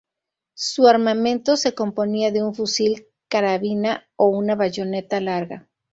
[0.55, 5.67] Su armamento se componía de un fusil carabina o una bayoneta larga.